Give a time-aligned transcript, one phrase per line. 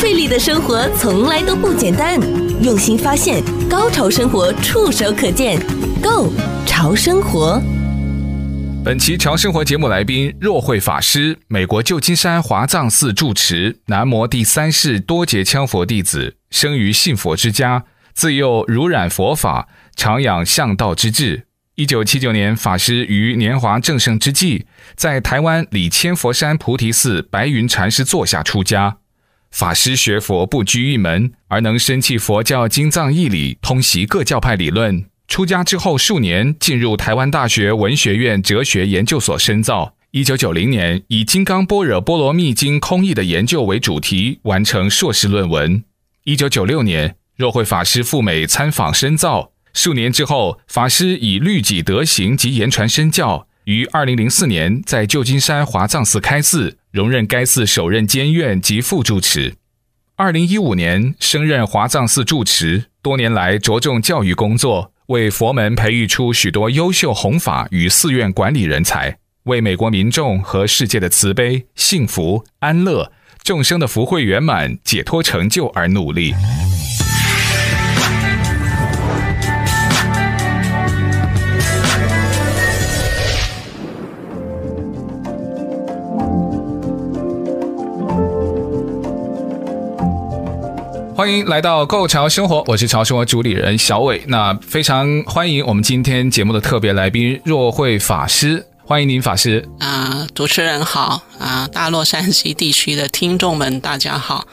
[0.00, 2.18] 费力的生活从来都不简单，
[2.64, 5.60] 用心发现，高潮生活触手可见
[6.02, 6.32] Go
[6.64, 7.60] 潮生活。
[8.82, 21.44] 本期潮生活节目来宾若慧法师，美国旧金山华藏寺住持，南无第三世多杰羌佛弟子，生于信佛之家，自幼濡染佛法，常养向道之志。
[21.74, 24.64] 一九七九年，法师于年华正盛之际，
[24.96, 28.96] 在台湾里千佛山菩提寺白云禅师座下出家。
[29.50, 35.04] 法师学佛不拘一门，而能深契佛教经藏义理，通习各教派理论。
[35.26, 39.94] 出家之后数年，进入台湾大学文学院哲学研究所深造。
[40.12, 45.84] 一九九零年，以《金刚般若波罗蜜经》空义的研究为主题，完成硕士论文。
[46.24, 49.52] 一九九六年，若慧法师赴美参访深造。
[49.72, 59.54] 数年之后，法师以律己德行及言传身教，于二零零四年在旧金山华藏寺开寺，荣任该寺首任监院及副住持。
[60.16, 64.92] 二零一五年升任华藏寺住持，多年来着重教育工作。
[65.06, 73.10] 为佛门培育出许多优秀弘法与寺院管理人才，为美国民众和世界的慈悲、幸福、安乐、
[73.42, 76.32] 众生的福慧圆满、解脱成就而努力。
[91.20, 94.22] 欢迎来到《购潮生活》，我是潮生活主理人小伟。
[94.28, 99.68] 那非常欢迎我们今天节目的特别来宾若慧法师，欢迎您法师。
[99.80, 104.46] 啊、主持人好啊、大洛杉矶地区的听众们大家好。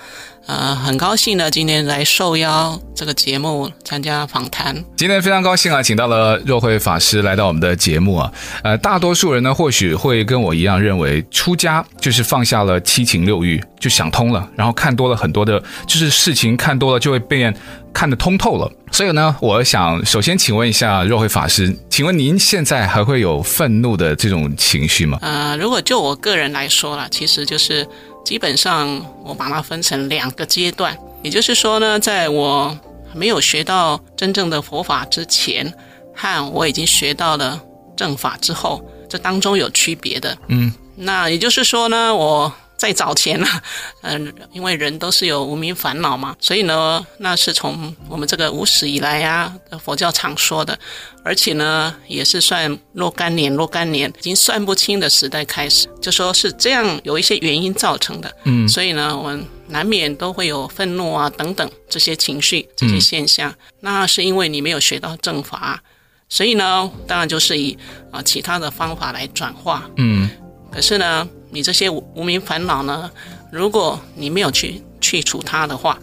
[0.47, 4.73] 呃，很高兴呢，今天来受邀这个节目参加访谈。
[4.95, 8.31] 今天非常高兴啊，请到了若慧法师来到我们的节目啊。
[8.63, 17.53] 呃，大多数人呢，或许会跟我一样认为，出家就是放下了七情六欲，就想通了，然后看多了很多的，就是事情看多了就会变
[17.91, 18.71] 看得通透了。
[18.89, 25.19] 所以呢，我想首先请问一下若慧法师，请问您现在还会有愤怒的这种情绪吗？
[25.21, 27.85] 呃，如果就我个人来说啦，其实就是。
[28.27, 32.77] 基本上，我把它分成两个阶段，也就是说呢，在我
[33.15, 35.73] 没有学到真正的佛法之前，
[36.13, 37.57] 和我已经学到了
[37.95, 40.37] 正法之后，这当中有区别的。
[40.49, 42.53] 嗯，那也就是说呢，我。
[42.77, 43.47] 在早前呢，
[44.03, 49.51] 嗯，因为人都是有无名烦恼嘛，所以呢，那是从我们这个无始以来呀，
[49.83, 50.77] 佛教常说的，
[51.23, 65.81] 而且呢，也是算若干年、若干年，已经算不清的时代开始，就说是这样，有一些原因造成的，嗯，所以呢，我们难免都会有愤怒啊等等这些情绪、这些现象，嗯、那是因为你没有学到正法，
[66.29, 67.75] 所以呢，当然就是以
[68.11, 70.29] 啊其他的方法来转化，嗯，
[70.71, 71.27] 可是呢。
[71.49, 73.09] 你这些无名烦恼呢，
[73.51, 75.97] 如果你没有去去除它的话，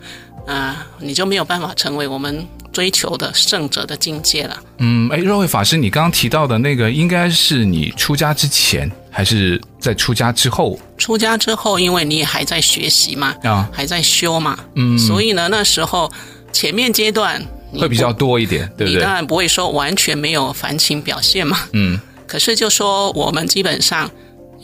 [0.47, 4.57] 啊、呃，你就没有办法成为我们追求的圣者的境界了。
[4.79, 10.79] 嗯，哎，若慧法师，你刚刚提到的那个，应该是你出家之前，还是在出家之后？
[10.97, 16.11] 出家之后，因为你也还在学习嘛，啊，还在修嘛，嗯，所以呢，那时候
[16.53, 17.41] 前面阶段
[17.73, 18.95] 会比较多一点，对不对？
[18.95, 24.11] 你当然不会说完全没有烦情表现嘛，嗯，可是就说我们基本上。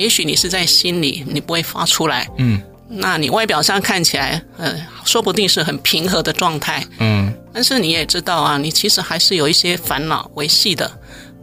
[0.00, 4.75] 也许你是在心里，你不会发出来，嗯，那你外表上看起来，呃，
[5.05, 10.91] 说不定是很平和的状态，嗯，但是你也知道啊，你其实还是有一些烦恼维系的。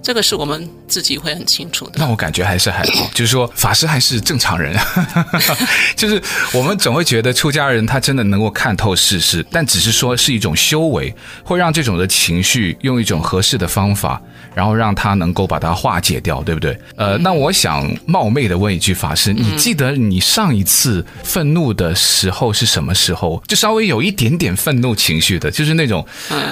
[0.01, 1.93] 这个是我们自己会很清楚的。
[1.95, 4.73] 那我感觉还是还好，就是说法师还是正常人，
[5.97, 6.21] 就是
[6.53, 11.13] 我们总会觉得出家人他真的能够看透世事，但只是说是一种修为，
[11.43, 14.21] 会让这种的情绪用一种合适的方法，
[14.57, 16.75] 然后让他能够把它化解掉，对不对？
[16.95, 23.39] 呃，那我想冒昧的问一句，法师，你记得你上一次愤怒的时候是什么时候？
[23.47, 26.03] 就稍微有一点点愤怒情绪的，就是那种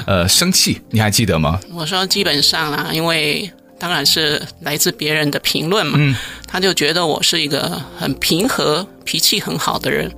[0.05, 1.59] 呃生气，你还记得吗？
[1.73, 3.51] 我说基本上啦，因为。
[3.77, 6.15] 当然是来自别人的评论嘛，嗯，
[6.47, 10.09] 他就觉得我是一个很平和、脾气很好的人，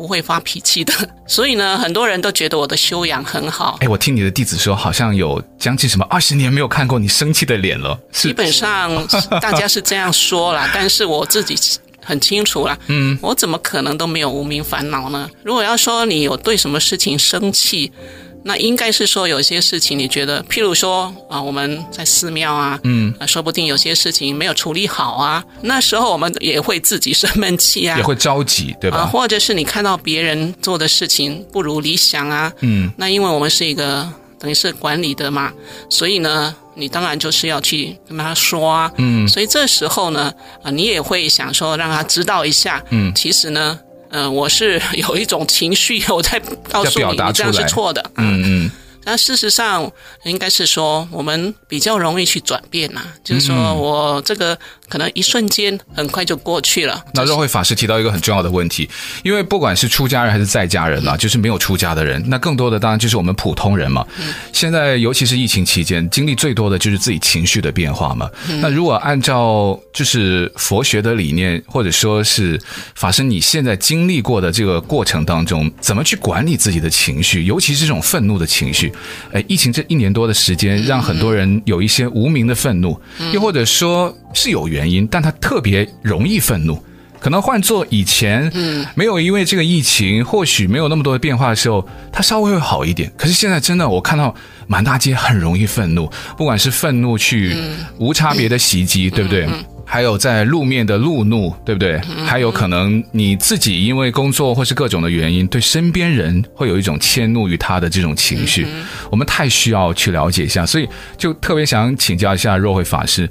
[0.00, 0.94] 不会发脾气的。
[1.28, 3.76] 所以呢，很多人都觉得我的修养很好。
[3.82, 8.00] 哎，我听你的弟子说，好像有将近什么二十年没有看过你生气的脸了。
[8.10, 9.06] 基本上
[9.42, 11.54] 大家是这样说啦， 但是我自己
[12.02, 12.78] 很清楚了。
[12.86, 15.28] 嗯，我怎么可能都没有无名烦恼呢？
[15.44, 17.92] 如果要说你有对什么事情生气，
[18.42, 28.98] 那应该是说有些事情你觉得，譬如说啊，我们在寺庙啊，嗯，说不定有些事情没有处理好啊，那时候我们也会自己生闷气啊，也会着急，对吧？
[28.98, 34.08] 啊，或者是你看到别人做的事情不如理想啊，嗯，那因为我们是一个
[34.38, 35.52] 等于是管理的嘛，
[35.90, 40.32] 所以呢，你当然就是要去跟他说啊，嗯，所以这时候呢，
[40.62, 43.78] 啊，你也会想说让他知道一下，嗯，其实呢。
[44.10, 46.40] 嗯、呃，我是有一种情绪，我在
[46.70, 48.10] 告诉你，你这样是错的。
[48.16, 48.70] 嗯嗯。
[49.02, 49.90] 但事实上，
[50.24, 54.58] 应该是说我们比较容易去转变呐、啊，就是说我这个。
[54.90, 57.02] 可能一瞬间很快就过去了。
[57.14, 58.86] 那若慧法师提到一个很重要的问题，
[59.22, 64.04] 因为不管是出家人还是在家人啊，就是没有出家的人，那更多的当然就是我们普通人嘛。
[64.52, 68.28] 现在尤其是疫情期间，经历最多的就是自己情绪的变化嘛。
[68.60, 72.60] 那如果按照就是佛学的理念，或者说是
[72.96, 78.92] 法师你现在经历过的这个过程当中，怎么去管理自己的情绪，尤其是这种愤怒的情绪？
[79.32, 83.00] 哎，疫情这一年多的时间，让很多人有一些无名的愤怒，
[83.32, 84.60] 又或者说是有。
[84.70, 86.80] 原因，但他特别容易愤怒。
[87.18, 93.12] 可能换做以前，嗯，没有因为这个疫情，或许没有那么多的变化的时候，他稍微会好一点。
[93.16, 94.34] 可是现在真的，我看到
[94.66, 97.54] 满大街很容易愤怒，不管是愤怒去
[97.98, 99.46] 无差别的袭击，对不对？
[99.84, 102.00] 还有在路面的路怒，对不对？
[102.24, 108.66] 还有可能你自己因为工作或是各种的原因，对身边人会有一种迁怒于他的这种情绪。
[109.10, 110.88] 我们太需要去了解一下，所以
[111.18, 113.28] 就特别想请教一下若慧法师。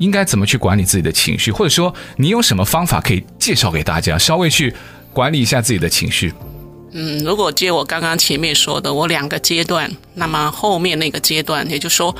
[0.00, 4.74] 应该怎么去管理自己的情绪，或者说你有什么方法可以介绍给大家，稍微去
[5.12, 6.32] 管理一下自己的情绪？
[6.92, 12.16] 嗯，如果接我刚刚前面说的，我两个阶段，那么后面那个阶段，也就是说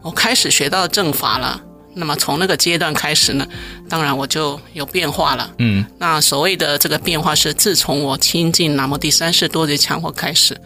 [0.00, 1.60] 我开始学到正法了，
[1.92, 3.46] 那么从那个阶段开始呢，
[3.88, 5.50] 当然我就有变化了。
[5.58, 10.56] 嗯，那所谓的这个变化是自从我亲近南无第三世多杰羌佛开始，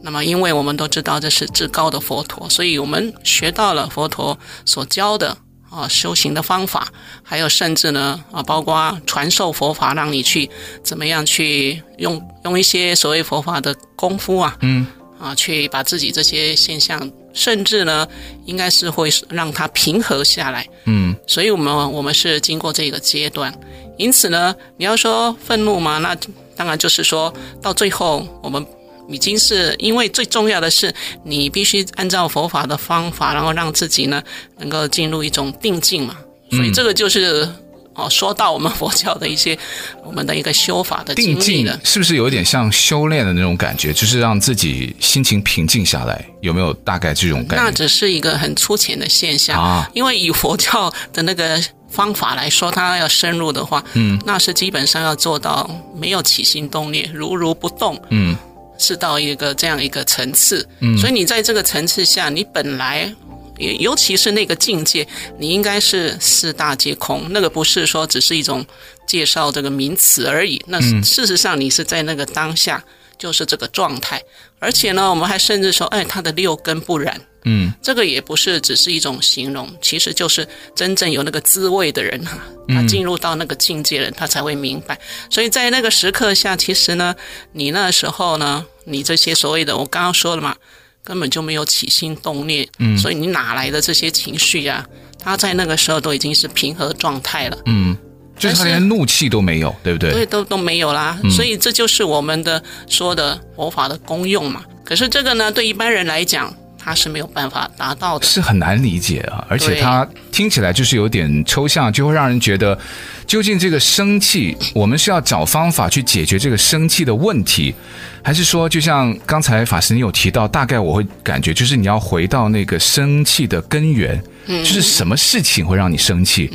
[0.00, 5.36] 那么因为我们都知道这是至高的佛陀，所以我们学到了佛陀所教的。
[5.74, 6.86] 啊，修行的方法，
[7.22, 10.48] 还有甚至呢，啊，包括传授佛法，让你去
[10.84, 14.86] 怎么样去用用一些所谓佛法的功夫啊，嗯，
[15.18, 18.06] 啊，去把自己这些现象，甚至呢，
[18.46, 23.52] 应该是会让它平和下来，嗯，所以我们我们是经过这个阶段，
[23.98, 26.16] 因此呢，你要说愤怒嘛，那
[26.56, 28.64] 当然就是说到最后我们。
[29.08, 34.22] 已经是因为最重要的是，你必须按照佛法的方法，然后让自己呢
[34.58, 36.16] 能够进入一种定境嘛。
[36.50, 37.48] 所以这个就是
[37.94, 39.56] 哦，说到我们佛教的一些
[40.04, 41.14] 我们的一个修法的。
[41.14, 43.92] 定境是不是有点像修炼的那种感觉？
[43.92, 47.64] 就是让自己心情平静下来，有没有大概这种感觉？
[47.64, 49.90] 那只是一个很粗浅的现象啊。
[49.94, 58.36] 因为以佛教的那个方法来说，它要深入的话，嗯，那是基本上要做到没有起心动念，如如不动，嗯。
[58.78, 63.14] 是到一个这样一个层次，嗯，所以你在这个层次下，你本来，
[63.58, 65.06] 尤其是那个境界，
[65.38, 68.66] 你应该是四大皆空，那个不是说只是一种
[69.06, 72.84] 介绍这个名词而已，那事实上你是在那个当下
[73.24, 74.22] 就是这个状态，
[74.58, 77.18] 而且呢，我们还甚至说，哎，他的六根不染。
[77.44, 82.38] 嗯，这个也不是只是一种形容，其实就是真正有那个滋味的人哈，
[82.68, 85.00] 他进入到那个境界了，他才会明白。
[85.30, 87.16] 所以在那个时刻下，其实呢，
[87.52, 90.54] 你那时候呢，你这些所谓的我刚刚说了嘛，
[91.02, 94.86] 根本就没有起心动念，嗯，所以你哪来的这些情绪啊？
[95.18, 97.96] 他在那个时候都已经是平和状态了，嗯，
[98.38, 100.12] 就是他连怒气都没有，对不对？
[100.12, 101.18] 对，都都没有啦。
[101.30, 104.62] 所以这就是我们的说的佛法的功用嘛。
[104.84, 106.54] 可是这个呢，对一般人来讲。
[106.86, 112.78] 他是没有办法达到的，是很难理解啊，而且他听起来就是有点抽象，就会让人觉得，
[113.26, 117.74] 究竟这个生气，我们是要找方法去解决这个生气的问题，
[118.22, 126.50] 还是说，就像刚才法师你有提到，大概我会感觉就是你要回到那个生气的根源，就是什么事情会让你生气，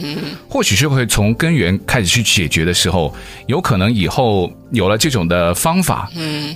[0.48, 3.15] 或许是会从根源开始去解决的时候，
[3.48, 6.10] 有可能以后有了这种的方法，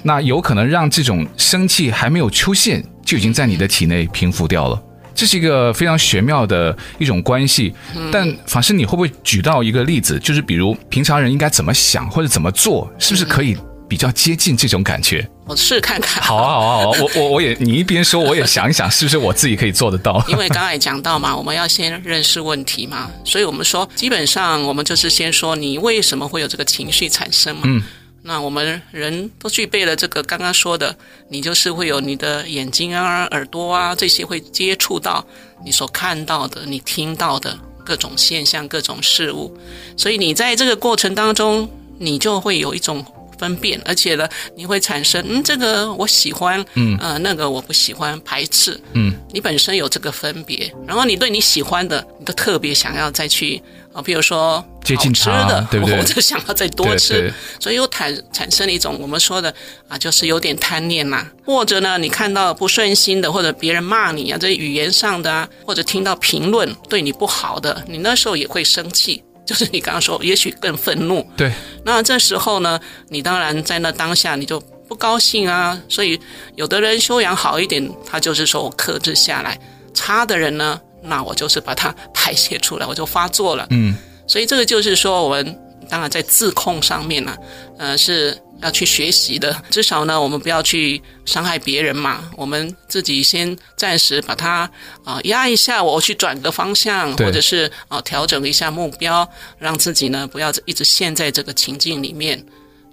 [0.04, 2.84] 那有可能让这种生气还没有出现。
[3.06, 4.82] 就已经在你的体内平复掉了，
[5.14, 7.74] 这是一个非常玄妙的一种关系。
[8.10, 15.28] 但法师，你会不会举到一个例子，就是比如平常人应该怎么想或者怎么做，是不是可以比较接近这种感觉？
[15.46, 16.24] 我试看看。
[16.24, 20.24] 好啊，好啊，好啊，我我我也，你一边说，我也想一想，是不是我自己可以做得到？
[20.30, 27.64] 因为刚才讲到嘛，我们要先认识问题嘛，所以我们说，基本上我们就是先说你为什么会有这个情绪产生嘛。
[27.66, 27.84] 嗯。
[28.26, 30.96] 那我们人都具备了这个刚刚说的，
[31.28, 35.26] 你就是会有你的眼睛啊、耳朵啊这些会接触到
[35.66, 39.54] 你所看到的、你听到的，各种现象、各种事物，
[39.98, 43.06] 所以你在这个过程当中，你就会有一种。
[43.38, 53.62] 分辨，而且呢，你会产生嗯，这个我喜欢，嗯，呃，那个我不喜欢，排斥，嗯，你本身有这个分别，然后你对你喜欢的，你都特别想要再去
[53.94, 55.98] 啊，比如说接近吃的，对不对？
[55.98, 59.54] 我就想要再多吃，对对，所以又产产生了一种我们说的
[59.88, 69.24] 啊，就是有点贪念呐，或者呢，你看到不顺心的，或者别人骂你啊，这语言上的啊，或者听到评论对你不好的，你那时候也会生气。
[69.46, 71.26] 就是你刚刚说，也许更愤怒。
[71.36, 71.52] 对，
[71.84, 75.80] 那这时候呢，你当然在那当下你就不高兴啊。
[75.90, 76.20] 所以
[76.56, 79.56] 有的人修养好一点，他就是说我克制下来；
[79.94, 83.68] 差的人呢，那我就是把它排泄出来，我就发作了。
[83.72, 83.96] 嗯，
[84.28, 85.60] 所以这个就是说，我们
[85.90, 87.36] 当然在自控上面呢，
[87.78, 88.38] 呃，是。
[88.64, 92.32] 要去学习的，至少呢，我们不要去伤害别人嘛。
[92.38, 94.62] 我们自己先暂时把它
[95.04, 99.28] 啊、呃、压一下，我去转个方向，或者是啊、呃、调整一下目标，
[99.60, 102.44] 让自己呢不要一直陷在这个情境里面。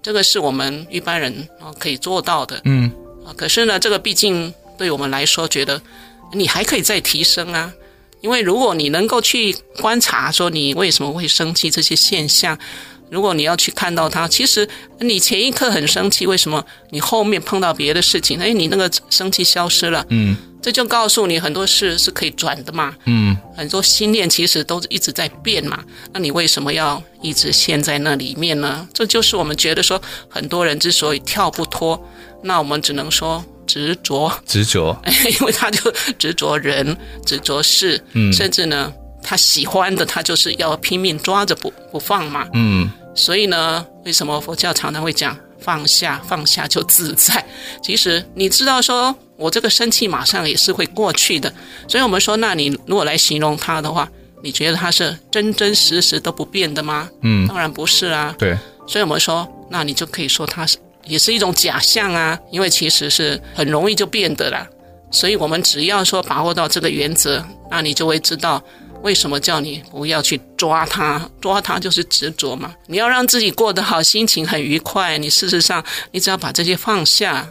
[0.02, 2.60] 这个是我们一般人啊、呃、可以做到的。
[2.64, 2.90] 嗯
[3.24, 5.80] 啊，可是呢，这个毕竟对我们来说，觉得
[6.32, 7.72] 你还可以再提升啊。
[8.22, 12.58] 因为如果你能够去观察，说你为什么会生气这些现象。
[13.10, 14.68] 如果你要去看到他，其实
[15.00, 20.06] 你前一刻很生气，为什么你后面碰到别的事情，哎，你那个生气消失了？
[20.10, 22.94] 嗯，这就告诉你很多事是可以转的嘛。
[23.06, 25.82] 嗯，很多心念其实都一直在变嘛。
[26.12, 28.86] 那你为什么要一直陷在那里面呢？
[28.94, 32.00] 这就是我们觉得说，很多人之所以跳不脱，
[32.44, 34.96] 那我们只能说执着，执着，
[35.40, 42.46] 因为他就执着人，执着事，嗯，甚至呢，他喜欢的，他就是要拼命抓着不不放嘛。
[42.54, 42.88] 嗯。
[43.14, 47.44] 所以呢，为什么佛教常常会讲放下，放下就自在？
[47.82, 51.52] 其实你知道，说我这个生气马上也是会过去的。
[51.88, 54.08] 所以我们说，那你如果来形容它的话，
[54.42, 57.10] 你觉得它是真真实实都不变的吗？
[57.22, 58.34] 嗯，当然不是啊。
[58.38, 64.66] 对，所以我们说，那你就可以说它是也是一种假象啊，因为其实是很容易就变的啦。
[65.10, 68.62] 所以我们只要说把握到这个原则，那你就会知道。
[69.02, 71.20] 为什么叫你不要去抓它？
[71.40, 72.74] 抓它就是执着嘛。
[72.86, 75.16] 你要让自己过得好，心情很愉快。
[75.16, 77.48] 你事实上，你只要把这些放下，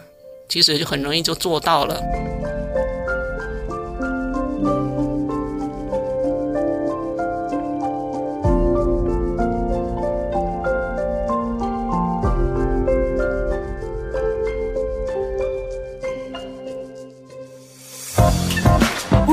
[0.47, 1.99] 其实就很容易就做到了。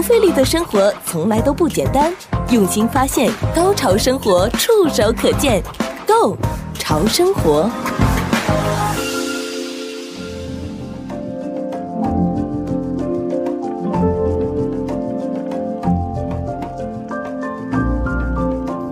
[0.07, 2.15] 费力的生活从来都不简单，
[2.51, 5.61] 用心发现，高潮生活触手可见
[6.07, 6.39] Go
[6.79, 7.69] 潮生活。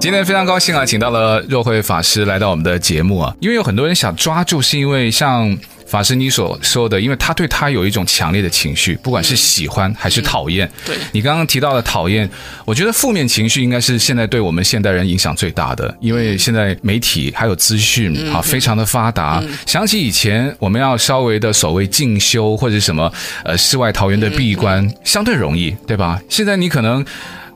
[0.01, 5.57] 今天非常高兴啊，请到了若慧法师来到我们的节目啊，因为有很多人想抓住，是因为像。
[5.95, 10.69] 法师，你所说的，因为他对他有一种强烈的情绪，不管是喜欢还是讨厌。
[10.85, 12.29] 对，你刚刚提到的讨厌，
[12.65, 19.41] 我觉得负面情绪应该是现在对我们现代人影响最大的，因为现在媒体还有资讯啊非常的发达。
[19.67, 23.13] 想起以前我们要稍微的所谓进修或者什么
[23.45, 26.21] 呃世外桃源的闭关，相对容易，对吧？
[26.29, 27.07] 现在你可能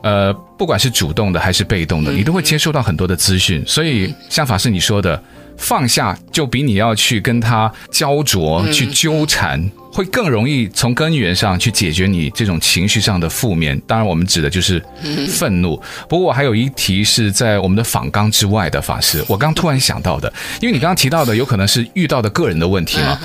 [0.01, 5.21] 呃不管是主动的还是被动的，你都会接收到很多的资讯，所以像法师你说的。
[5.59, 13.79] 放下就比你要去跟他焦灼、去纠缠，会更容易从根源上去解决你这种情绪上的负面。
[13.85, 14.81] 当然，我们指的就是
[15.27, 15.75] 愤怒。
[16.07, 23.19] 不过，我还有一题是在我们的访纲之外的法师，我刚突然想到的，因为你刚刚提到的有可能是遇到的个人的问题嘛。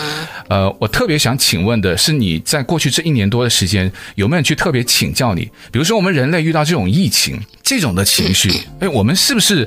[0.49, 5.43] 呃，我特别想请问的是，你在过去这一年多的时间，有没有去特别请教你？
[5.71, 8.51] 比如说，我们人类遇到这种疫情这种的情绪，
[8.81, 9.67] 哎，我们是不是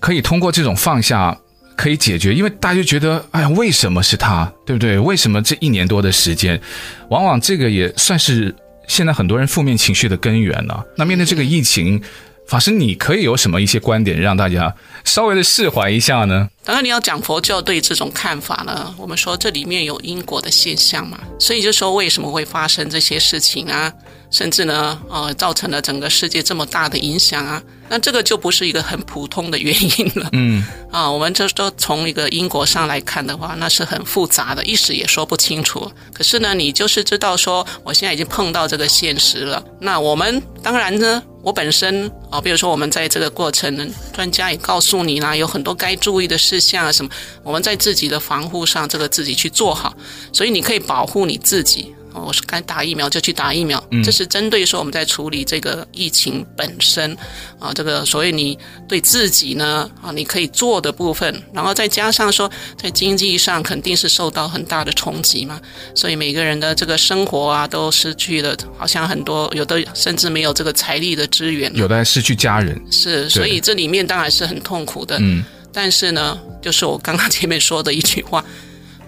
[0.00, 1.38] 可以通过这种放下？
[1.78, 4.98] 可以解决，因为大家觉得，哎呀，为什么是他，对不对？
[4.98, 6.60] 为什么这一年多的时间，
[7.08, 8.52] 往往这个也算是
[8.88, 10.74] 现在很多人负面情绪的根源呢？
[10.96, 12.02] 那面对这个疫情，
[12.48, 16.48] 法师，你可以有什么一些观点让大家稍微的释怀一下呢？
[16.64, 23.92] 当然，你要讲佛教对这种看法呢，我们说这里面有因果的现象嘛，所以就说为什么会发生这些事情啊？
[24.32, 30.28] 甚至呢，呃，造成了整个世界这么大的影响啊，那这个就不是一个很普通的原因了。
[30.32, 35.90] 嗯， 啊，我们这都从一个因果上来看的话，那是很复杂的，一时也说不清楚。
[36.12, 39.62] 可是呢，你就是知道说，我现在已经碰到这个现实了。
[39.80, 47.10] 那我们当然呢，我本身啊，比如说我们在这个过程呢，专家也告诉你啦，有很多该注意的事项啊，什么，
[47.42, 49.94] 我们在自己的防护上，这个自己去做好，
[50.32, 51.94] 所以你可以保护你自己。
[52.24, 57.16] 我是该打疫苗就去打疫苗，这是针对说我们在处理这个疫情本身
[57.58, 58.58] 啊，这个所以你
[58.88, 65.60] 对自己呢啊，你可以做的部分，然后再加上说在经济上肯定是受到很大的冲击嘛，
[65.94, 78.44] 所以每个人的这个生活啊都失去了，好像很多有的甚至没有这个财力的支援，有的还失去家人，是，所以这里面当然是很痛苦的，嗯， 但是呢，就是我刚刚前面说的一句话，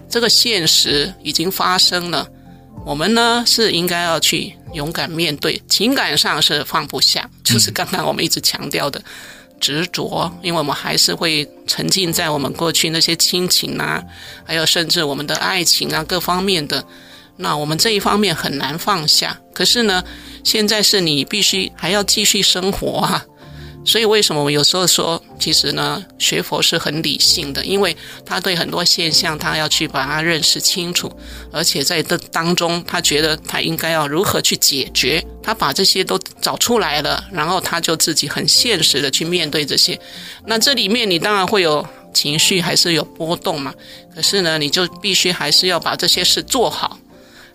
[0.08, 2.26] 这个现实已经发生了。
[2.84, 9.00] 我们呢是应该要去勇敢面对，情感上是放不下，就是刚刚我们一直强调的
[9.60, 14.02] 执着，因为我们还是会沉浸在我们过去那些亲情啊，
[14.44, 16.84] 还有甚至我们的爱情啊各方面的，
[17.36, 19.38] 那我们这一方面很难放下。
[19.52, 20.02] 可是呢，
[20.42, 23.24] 现在是你必须还要继续生活啊。
[23.82, 27.96] 所以，为什么我有时候说，其实呢，学佛是很理性的，因为
[28.26, 31.10] 他对很多现象，他要去把它认识清楚，
[31.50, 39.98] 而且在这当中，他觉得他应该要如何去解决，他把这些都找出来了，然后他就自己很现实的去面对这些。
[40.44, 43.74] 那这里面你当然会有情绪，还是有波动嘛？
[44.14, 46.98] 可是呢，你就必须还是要把这些事做好。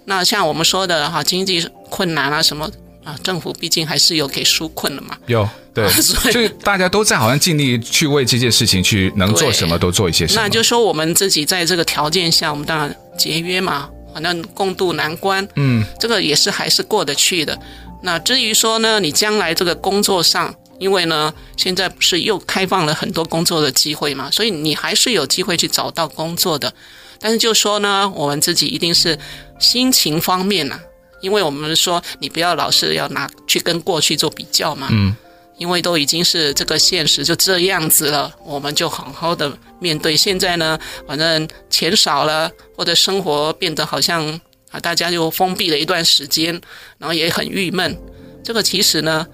[0.05, 2.69] 那像我们说的哈，经济困难啊什么。
[3.05, 5.15] 啊，政府毕竟还是有给纾困的嘛。
[5.27, 10.41] 有，对，所以大家都在好像尽力去为这件事情去能做什么都做一些什么。
[10.41, 15.47] 那就说我们自己在这个条件下，我们当然节约嘛，反正共度难关。
[15.55, 17.57] 嗯，这个也是还是过得去的。
[18.01, 26.73] 那至于说呢，你将来这个工作上，因为呢，现在不是又开放了很多工作的机会嘛，所以你还是有机会去找到工作的。
[27.19, 29.17] 但是就说呢，我们自己一定是
[29.59, 30.81] 心情方面呢、啊。
[31.25, 35.15] 因为我们说，你不要老是要拿去跟过去做比较嘛，嗯，
[35.57, 40.15] 因为都已经是这个现实就这样子了，我们就好好的面对。
[40.15, 40.77] 现在呢，
[41.07, 44.23] 反正钱少了，或者生活变得好像
[44.69, 46.53] 啊，大家就封闭了一段时间，
[46.99, 47.97] 然后也很郁闷。
[48.43, 49.25] 这个其实呢，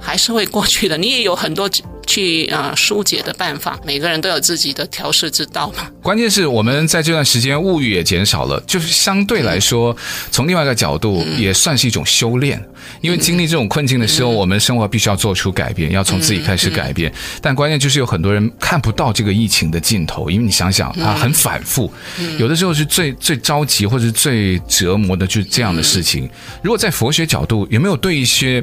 [0.00, 0.96] 还是会过去的。
[0.96, 1.68] 你也有很多。
[2.06, 5.88] 去啊，疏解的办法，每个人都有自己的调试之道嘛。
[6.02, 9.96] 关键是我们在这段时间物欲也减少了，就是相对来说，嗯、
[10.30, 12.58] 从另外一个角度也算是一种修炼。
[12.58, 17.12] 嗯、因为经历这种困境的时候，嗯、我们生活必须要做出改变，要从自己开始改变。
[17.40, 26.24] 但关键就是有很多人看不到这个疫情的尽头，因为你想想，它很反复，嗯、有的时候是最最着急或者是最折磨的，就是这样的事情。
[26.26, 26.30] 嗯、
[26.62, 28.62] 如果在佛学角度，有没有对一些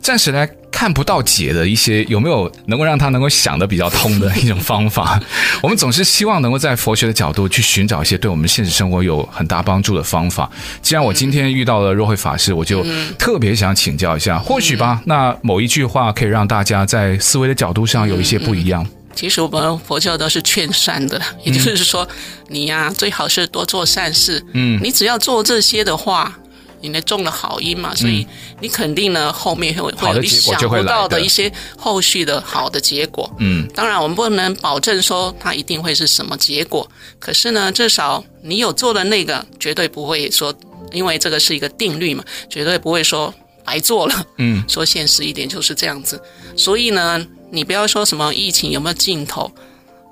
[0.00, 5.20] 暂时来看不到解的一些，有没有能够让他能够想得比较通的一种方法？
[5.60, 10.48] 我们总是希望能够在佛学的角度去寻找一些对我们现实生活有很大帮助的方法。
[10.80, 12.84] 既然我今天遇到了若慧法师，我就
[13.18, 18.86] 特别想请教一下，或许吧，那某一句话可以让大家在思维的角度上有一些不一样。
[19.14, 22.08] 其实我们佛教都是劝善的，也就是说，
[22.46, 24.40] 你呀最好是多做善事。
[24.52, 26.38] 嗯，你只要做这些的话。
[26.80, 28.26] 你呢种了好因嘛，所以
[28.60, 33.30] 你肯定呢后面会会有你想不到的一些后续的好的结果。
[33.38, 36.88] 嗯，当然我们不能保证说它一定会是什么结果，
[37.18, 40.54] 可是呢，至少你有做的那个，绝对不会说，
[40.92, 43.32] 因为这个是一个定律嘛，绝对不会说
[43.64, 44.26] 白做了。
[44.38, 46.20] 嗯，说现实一点就是这样子。
[46.56, 49.50] 所以呢，你不要说什么疫情有没有尽头。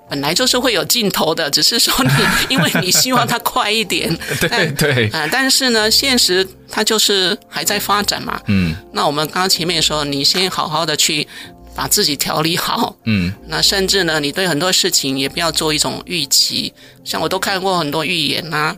[0.08, 5.08] 本来就是会有尽头的，只是说你，因为你希望它快一点，对 对。
[5.08, 8.40] 啊，但是呢，现实它就是还在发展嘛。
[8.46, 11.26] 嗯，那我们刚刚前面说，你先好好的去
[11.74, 12.96] 把自己调理好。
[13.04, 16.72] 嗯，那甚至呢，你对很多事情也不要做一种预期，
[17.04, 18.76] 像我都看过很多预言呐、啊，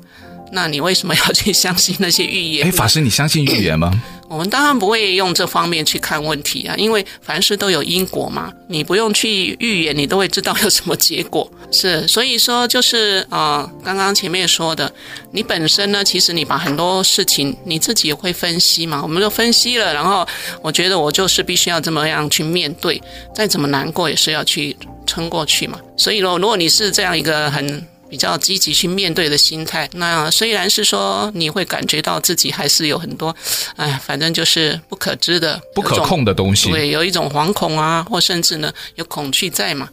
[0.52, 2.66] 那你为什么要去相信那些预言？
[2.66, 3.92] 哎，法师，你相信预言吗？
[4.28, 11.50] 我们当然不会用这方面去看问题啊，因为凡事都有因果嘛，你不用去预言，你都会知道有什么结果。
[11.72, 14.92] 是，所以说就是啊、呃，刚刚前面说的，
[15.32, 20.26] 你本身呢，其实你把很多事情你自己也会分析嘛，我们都分析了，然后
[20.62, 23.00] 我觉得我就是必须要这么样去面对，
[23.34, 25.78] 再怎么难过也是要去撑过去嘛。
[25.96, 27.82] 所以说，如果你是这样一个很。
[28.08, 33.34] 比较积极去面对的心态，那虽然是说你会感觉到自己还是有很多，
[33.76, 39.88] 哎，反正就是不可知的、不可控的东西，对，有一种惶恐啊，或甚至呢有恐惧在嘛。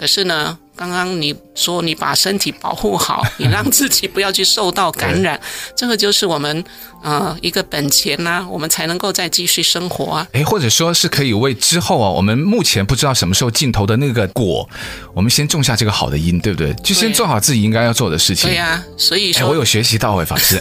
[0.00, 5.38] 可是呢，刚刚你说你把身体保护好，你让自己不要去受到感 染，
[5.76, 6.64] 这个就是我们
[7.02, 10.26] 呃一个本钱呐、啊，我们才能够再继续生活啊。
[10.32, 14.66] 诶，或者说是可以为之后啊，我们目前不知道什么时候尽头的那个果，
[15.12, 16.72] 我们先种下这个好的因，对不对？
[16.82, 18.48] 就先做好自己应该要做的事情。
[18.48, 20.58] 对呀、啊，所以说我有学习到诶，法师。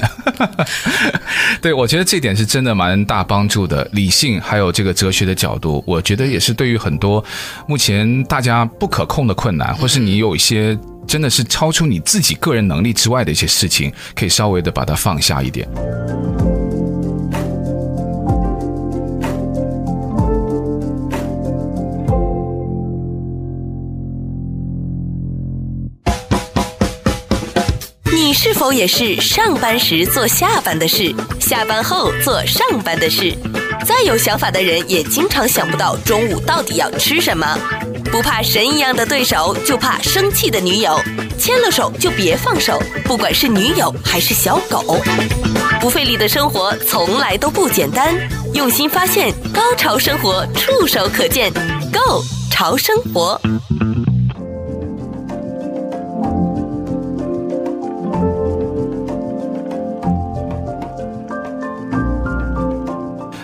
[1.61, 7.23] 对，我觉得这点是真的蛮大帮助的，理性还有这个哲学的角度，我觉得也是对于很多
[7.67, 15.65] 目前大家不可控的困难或是你有一些真的是超出你自己个人能力之外的一些事情可以稍微的把它放下一点。
[28.11, 31.15] 你是否也是上班时做下班的事？
[31.39, 33.33] 下班后做上班的事？
[33.85, 37.57] 再有想法的人也经常想不到中午到底要吃什么。
[38.11, 40.99] 不怕神一样的对手，就怕生气的女友。
[41.37, 44.97] 牵了手就别放手，不管是女友还是小狗。
[45.79, 48.13] 不费力的生活从来都不简单，
[48.53, 53.39] 用心发现，高潮生活触手可见 Go 潮生活。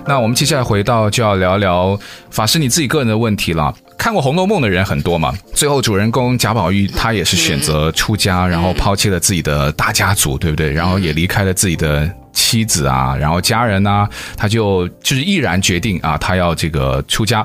[0.07, 1.97] 那我们接下来回到就要聊聊
[2.29, 3.73] 法师你自己个人的问题了。
[4.05, 10.71] 看过《红楼梦》的人很多嘛，最后主人公贾宝玉他也是选择出家，然后抛弃了自己的大家族，对不对？
[10.71, 17.43] 然后也离开了自己的妻子啊，然后家人啊，他就就是毅然决定啊，他要这个出家。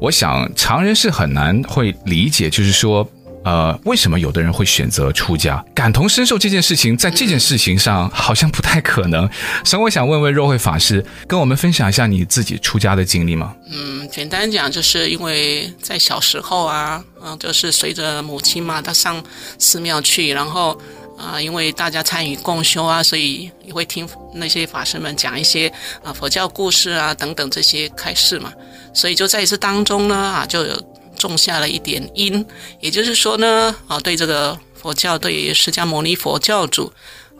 [0.00, 3.08] 我想常人是很难会理解，就是说。
[3.42, 5.64] 呃，为什么有的人会选择出家？
[5.74, 9.28] 感同身受这件事情，在这件事情上好像不太可能。
[9.64, 13.54] 所以我想问问若慧法师，跟我们分享一下你自己出家的经历吗？
[13.70, 19.22] 嗯，简单讲，就是因为在小时候啊，嗯，就是随着母亲嘛，她上
[19.58, 20.78] 寺庙去，然后
[21.18, 25.70] 啊、因为大家参与共修啊，所以也会听那些法师们讲一些
[26.02, 28.52] 啊、佛教故事啊等等这些开示嘛，
[28.94, 30.89] 所以就在这当中呢啊，就有。
[31.28, 32.44] 种下了一点因，
[32.80, 36.92] 也就是说呢，啊，对这个佛教，对释迦牟尼佛教主，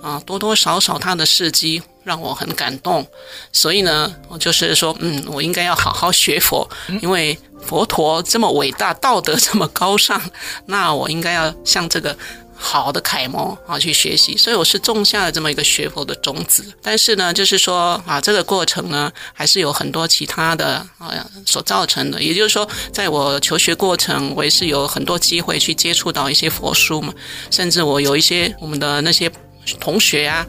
[0.03, 3.07] 啊，多多少少他的事迹让我很感动，
[3.53, 6.69] 所以呢，我就是说，嗯，我应该要好好学佛，
[7.01, 10.21] 因为佛陀这么伟大，道德这么高尚，
[10.67, 12.17] 那我应该要像这个。
[12.63, 16.63] 好的楷模啊，去学习，所以我是种下了这么一个学佛的种子。
[16.83, 21.11] 但是呢，就是说啊，这个过程呢，还是有很多其他的啊
[21.47, 22.23] 所造成的。
[22.23, 27.15] 也就是说，在我求学过程，我也是有很多机会去接触到一些佛书嘛，
[27.51, 29.33] 甚至我有一些我们的那些
[29.81, 30.47] 同学啊。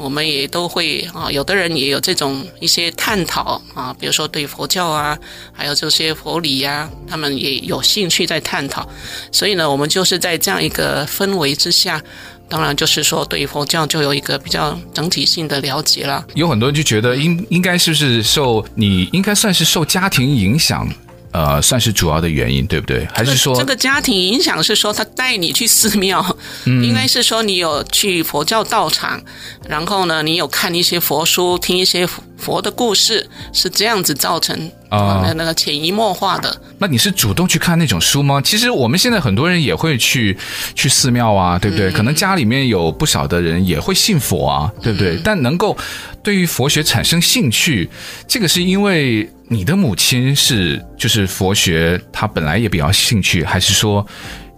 [0.00, 5.16] 我们也都会啊，有的人也有这种一些探讨啊，比如说对佛教啊，
[5.52, 8.88] 还有这些佛理呀，他们也有兴趣在探讨。
[9.30, 12.02] 所以呢，我们就是在这样一个氛围之下，
[12.48, 16.24] 当然就是说对佛教就有一个比较整体性的了解了。
[16.34, 20.88] 有很多人就觉得应应该是不是受你应该算是受家庭影响。
[21.32, 23.06] 呃，算是主要的原因，对不对？
[23.14, 26.24] 还是说这个家庭影响是说他带你去寺庙，
[26.64, 29.22] 嗯，应该是说你有去佛教道场，
[29.68, 32.04] 然后呢，你有看一些佛书，听一些
[32.36, 34.56] 佛的故事，是这样子造成
[34.88, 36.60] 啊，那、呃、那个潜移默化的。
[36.78, 38.40] 那你是主动去看那种书吗？
[38.40, 40.36] 其实我们现在很多人也会去
[40.74, 41.90] 去寺庙啊，对不对？
[41.90, 45.14] 嗯、可能家里面有不少的人也会信佛啊，对不对？
[45.14, 45.76] 嗯、但能够
[46.24, 47.88] 对于佛学产生兴趣，
[48.26, 49.30] 这个是因为。
[49.52, 54.06] 你的母亲是就是佛学，她本来也比较兴趣，还是说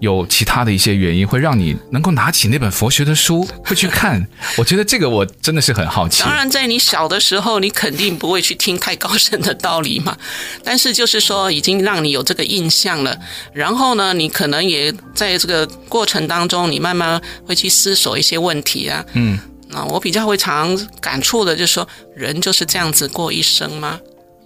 [0.01, 4.23] 有其他的一些原因会让你能够拿起那本佛学的书 会去看？
[4.59, 6.23] 我觉得这个我真的是很好奇。
[6.23, 10.15] 当然，在你小的时候，你肯定不会去听太高深的道理嘛。
[10.63, 13.19] 但是就是说，已经让你有这个印象了。
[13.55, 19.03] 然后呢，你可能也在这个过程当中，你慢慢会去思索一些问题啊。
[19.15, 19.39] 嗯，
[19.71, 23.99] 那我比较会常感触的就是说，人就是这样子过一生吗？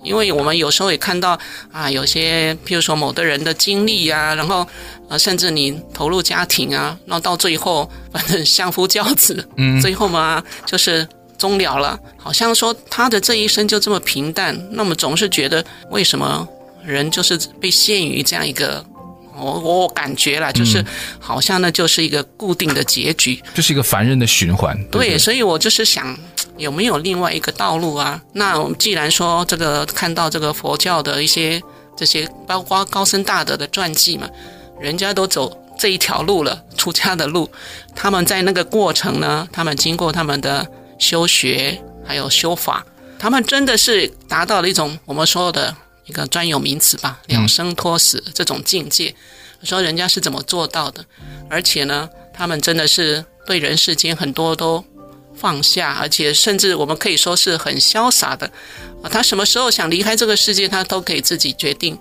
[0.07, 1.37] 因为我们有时候也看到
[1.73, 4.66] 啊，有些譬如说某的人的经历啊，然后
[5.09, 16.47] 啊，甚至你投入家庭啊，然后到最后 反正相夫教子，嗯，最后嘛就是终了了，好像说他的这一生就这么平淡，那么总是觉得为什么
[16.85, 18.85] 人就是被限于这样一个，
[19.37, 20.85] 我我感觉啦，就是
[21.19, 24.77] 好像那就是一个固定的结局，就是一个凡人的循环。
[24.90, 26.16] 对，对，对，所以我就是想。
[26.57, 28.21] 有没有另外一个道路啊？
[28.33, 31.62] 那我们既然说这个看到这个佛教的一些
[31.97, 34.29] 这些，包括高僧大德的传记嘛，
[34.81, 37.51] 人家都走这一条路了，出家的路，
[37.95, 40.66] 他们在那个过程呢，他们经过他们的
[40.99, 42.85] 修学还有修法，
[43.19, 49.14] 他们真的是达到了一种我们说的一个专有名词吧，了生脱死这种境界。
[49.62, 51.05] 说人家是怎么做到的？
[51.51, 54.85] 而且呢，他们真的是对人世间很多都。
[55.37, 58.51] 放下，而且甚至我们可以说是很潇洒的
[59.03, 59.09] 啊！
[59.09, 61.99] 他什么时候想离开这个世界，他都可以自己决定，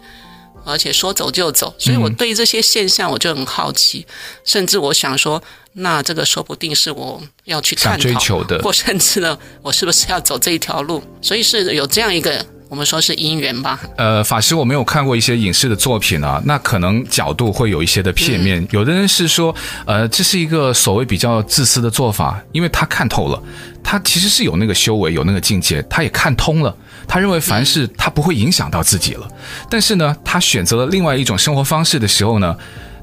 [0.63, 1.75] 而且说走就走。
[1.77, 5.41] 所以我对这些现象我就很好奇，嗯、甚至我想说，
[5.73, 11.03] 那这个说不定是我要去探讨追求的，或甚至呢，我是不是要走这一条路？
[11.21, 12.45] 所以是有这样一个。
[12.67, 13.79] 我们说是因缘吧。
[13.95, 18.61] 呃，法师，我没有看过一些影视的作品啊，那可能角度会有一些的片面。
[18.61, 23.41] 嗯、有的人是说，呃，这是一个所谓比较自私的做法，因为他看透了，
[23.83, 26.75] 他其实是有那个修为，有那个境界，他也看通了，
[27.07, 29.27] 他认为凡事他不会影响到自己了。
[29.29, 29.37] 嗯、
[29.69, 32.57] 但是呢，他选择了另外一种生活方式的时候呢，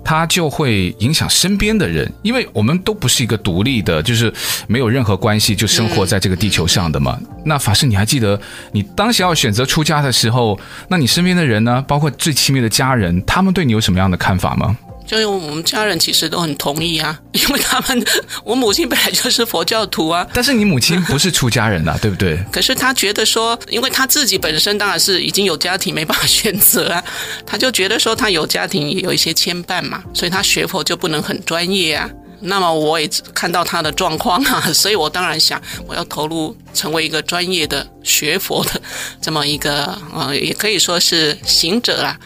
[0.05, 4.33] 它就会影响身边的人，因为我们都不是一个独立的，就是
[4.67, 7.19] 没有任何关系就生活在这个地球上的嘛。
[7.45, 8.41] 那法师，你还记得
[8.73, 14.77] 你当时要选择出家的时候，那你身边的人呢，包括最亲密的家人，他们对你有什么样的看法吗？
[15.07, 18.05] 就是我们家人其实都很同意啊， 因为他们
[18.45, 20.27] 我母亲本来就是佛教徒啊。
[20.33, 22.39] 但是你母亲不是出家人啊， 对不对？
[22.53, 27.03] 可是她觉得说，因为她自己本身当然是已经有家庭，没办法选择啊。
[27.47, 32.09] 他就觉得说，她有家庭也有一些牵绊嘛，所以她学佛就不能很专业啊。
[32.45, 38.83] 那么我也看到他的状况啊，所以我当然想我要投入成为一个专业的学佛的
[39.21, 42.19] 这么一个呃，也可以说是行者啦。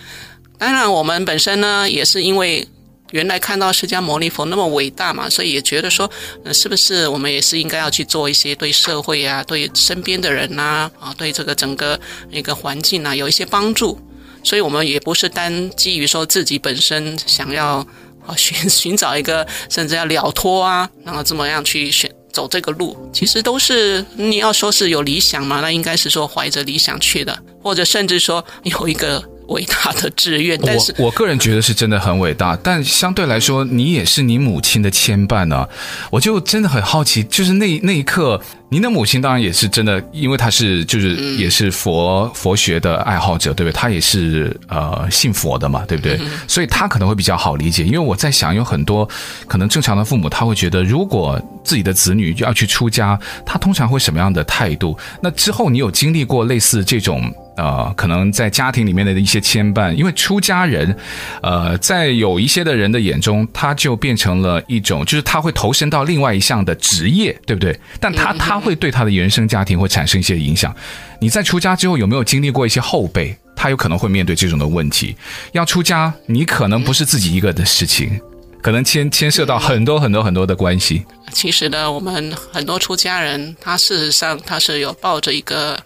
[0.58, 2.66] 当然，我们本身呢，也是因为
[3.10, 6.10] 原来看到释迦牟尼佛那么伟大嘛，所以也觉得说，
[6.44, 11.98] 呃，是不是我们也是应该要去做一些对社会啊、对身边的人呐，啊，对这个整个
[12.30, 13.98] 一个环境啊，有一些帮助。
[14.42, 17.86] 所以，我们也不是单基于说自己本身想要
[18.26, 29.22] 啊寻 寻找一个，甚至要了脱啊，然后怎么样去选走这个路，其实都是你要说是有理想嘛，那应该是说怀着理想去的，或者甚至说有一个。
[29.48, 35.68] 伟大的志愿，但是我我个人觉得是真的很伟大，但相对来说，你也是你母亲的牵绊呢、啊。
[36.10, 43.72] 我就真的很好奇，就是那那一刻，您的母亲当然也是真的，因为她是就是也是佛佛学的爱好者，对不对？
[43.72, 46.20] 她也是呃信佛的嘛，对不对？
[46.48, 47.84] 所以她可能会比较好理解。
[47.84, 49.08] 因为我在想，有很多
[49.46, 54.98] 可能正常的父母，他会觉得，如果自己的子女要去出家，他通常会什么样的态度？
[55.22, 57.32] 那之后你有经历过类似这种？
[57.56, 60.94] 呃，可能在家庭里面的一些牵绊，因为出家人，
[61.42, 67.78] 呃，在有一些的人的眼中，他就变成了一种，就是他会投身到另外一项的职业，对不对？
[67.98, 70.74] 但他他会对他的原生家庭会产生一些影响。
[71.18, 75.16] 你在出家之后有没有经历过一些后辈，他有可能会面对这种的问题？
[75.52, 78.20] 要出家，你可能不是自己一个的事情，
[78.60, 81.06] 可能牵牵涉到很多很多很多的关系。
[81.32, 85.78] 其实呢，我们很多出家人，他事实上他是有抱着一个。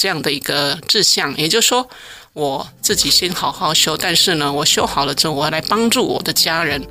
[0.00, 1.86] 这样的一个志向，也就是说，
[2.32, 6.82] 我自己先好好修，但是呢，我修好了之后，我要来帮助我的家人，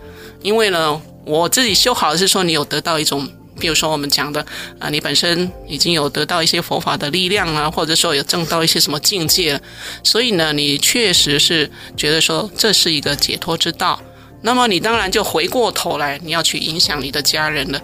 [0.43, 3.27] 因为呢，我自己修好是说，你有得到一种，
[3.59, 4.45] 比如说我们讲的
[4.77, 9.61] 啊，你本身已经有得到一些佛法的力量啊，或者说有证到一些什么境界了，
[10.03, 11.67] 所以呢，你确实是
[11.97, 13.99] 觉得说这是一个解脱之道，
[14.43, 17.81] 那么你当然就回过头来，你要去影响你的家人了。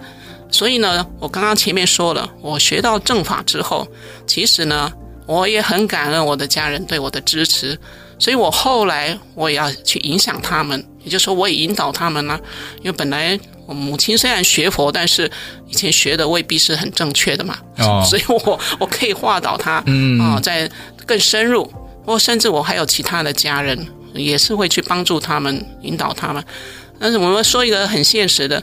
[0.52, 3.88] 所以呢，我刚刚前面说了，我学到正法之后，
[4.24, 4.92] 其实呢。
[5.26, 7.76] 我也很感恩我的家人对我的支持，
[8.18, 12.40] 所以我后来我也要去影响他们，也就是说，我也引导他们呢、啊。
[12.78, 15.30] 因为本来我母亲虽然学佛，但是
[15.66, 20.70] 以前学的未必是很正确的嘛，哦、 所以我我可以化导他，嗯啊，再
[21.04, 21.70] 更深入，
[22.04, 23.76] 或甚至我还有其他的家人，
[24.14, 26.44] 也是会去帮助他们，引导他们。
[27.00, 28.62] 但是我们说一个很现实的，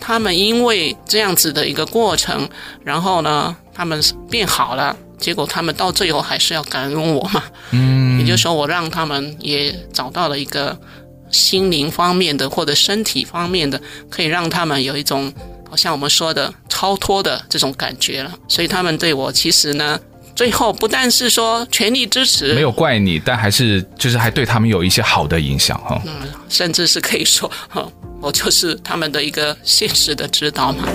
[0.00, 2.48] 他们因为这样子的一个过程，
[2.84, 4.00] 然后呢，他们
[4.30, 4.96] 变好了。
[5.18, 10.78] 结果他们到最后还是要感恩我嘛，嗯，也就是说我让他们也找到了一个
[11.30, 15.32] 心灵方面的或者身体方面的，可以让他们有一种
[15.68, 18.32] 好像我们说的超脱的这种感觉了。
[18.48, 19.98] 所以他们对我其实呢，
[20.36, 26.00] 最后不但是说全力支持，没有怪你，但还是就是还对他们有一些好的影响哈。
[26.04, 27.84] 嗯，甚至是可以说，哈，
[28.20, 30.86] 我就是他们的一个现实的指导嘛。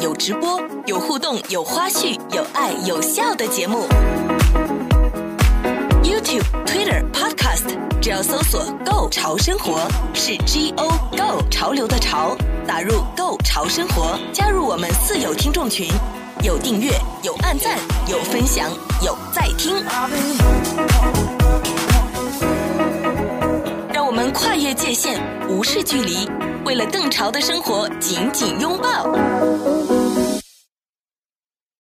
[0.00, 3.88] 有直播、有互动、有花絮、有爱、有笑的节目。
[6.04, 15.88] YouTube、Twitter、Podcast，只要搜索 “Go 潮生活”，是 G O Go 潮流的潮，打入 “Go 潮生活”，加入我们四有听众群，
[16.44, 16.92] 有订阅，
[17.24, 18.70] 有按赞，有分享，
[19.04, 19.74] 有在听。
[23.92, 26.28] 让我们跨越界限，无视距离，
[26.68, 30.07] 为了邓超的生活紧紧拥抱。